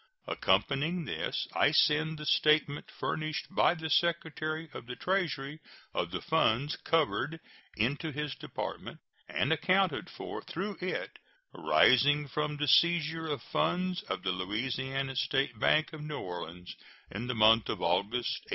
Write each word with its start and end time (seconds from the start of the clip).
Accompanying 0.25 1.05
this 1.05 1.47
I 1.53 1.69
send 1.69 2.17
the 2.17 2.25
statement 2.25 2.89
furnished 2.89 3.53
by 3.53 3.75
the 3.75 3.87
Secretary 3.91 4.67
of 4.73 4.87
the 4.87 4.95
Treasury 4.95 5.59
of 5.93 6.09
the 6.09 6.21
funds 6.23 6.75
covered 6.75 7.39
into 7.77 8.11
his 8.11 8.33
Department, 8.33 8.99
and 9.29 9.53
accounted 9.53 10.09
for 10.09 10.41
through 10.41 10.77
it, 10.81 11.19
arising 11.53 12.27
from 12.27 12.57
the 12.57 12.67
seizure 12.67 13.27
of 13.27 13.43
funds 13.43 14.01
of 14.09 14.23
the 14.23 14.31
Louisiana 14.31 15.15
State 15.15 15.59
Bank 15.59 15.93
of 15.93 16.01
New 16.01 16.17
Orleans 16.17 16.75
in 17.11 17.27
the 17.27 17.35
month 17.35 17.69
of 17.69 17.79
August, 17.83 18.09
1862. 18.47 18.49